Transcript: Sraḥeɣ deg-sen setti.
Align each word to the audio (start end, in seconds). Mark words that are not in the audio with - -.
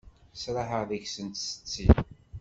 Sraḥeɣ 0.41 0.83
deg-sen 0.89 1.29
setti. 1.41 1.87